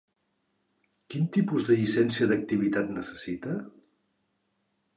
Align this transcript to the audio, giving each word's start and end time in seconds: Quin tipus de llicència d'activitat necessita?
Quin 1.15 1.27
tipus 1.35 1.67
de 1.67 1.77
llicència 1.81 2.29
d'activitat 2.33 2.89
necessita? 2.97 3.57